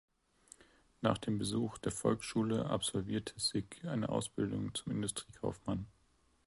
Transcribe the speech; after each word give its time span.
Nach 1.01 1.19
dem 1.19 1.37
Besuch 1.37 1.77
der 1.77 1.91
Volksschule 1.91 2.65
absolvierte 2.65 3.39
Sick 3.39 3.85
eine 3.85 4.09
Ausbildung 4.09 4.73
zum 4.73 4.93
Industriekaufmann. 4.93 5.85